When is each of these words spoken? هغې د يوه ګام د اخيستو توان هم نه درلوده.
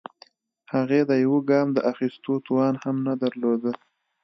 هغې 0.73 1.01
د 1.09 1.11
يوه 1.25 1.39
ګام 1.49 1.67
د 1.73 1.77
اخيستو 1.91 2.33
توان 2.47 2.73
هم 2.83 2.95
نه 3.07 3.13
درلوده. 3.23 3.73